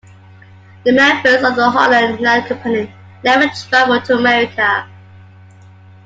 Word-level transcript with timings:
The 0.83 0.93
members 0.93 1.43
of 1.43 1.55
the 1.55 1.69
Holland 1.69 2.21
Land 2.21 2.47
Company 2.47 2.91
never 3.23 3.45
travelled 3.69 4.03
to 4.05 4.15
America. 4.15 4.87